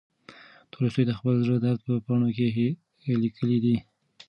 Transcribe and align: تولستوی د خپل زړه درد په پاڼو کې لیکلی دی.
تولستوی 0.71 1.05
د 1.07 1.11
خپل 1.19 1.33
زړه 1.45 1.57
درد 1.65 1.79
په 1.85 1.93
پاڼو 2.05 2.29
کې 2.37 2.67
لیکلی 3.23 3.57
دی. 3.65 3.75